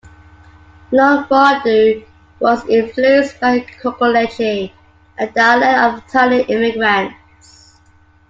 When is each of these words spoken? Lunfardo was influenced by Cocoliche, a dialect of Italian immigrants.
Lunfardo 0.91 2.03
was 2.39 2.67
influenced 2.67 3.39
by 3.39 3.59
Cocoliche, 3.59 4.71
a 5.19 5.27
dialect 5.29 5.77
of 5.77 6.07
Italian 6.09 6.45
immigrants. 6.47 7.79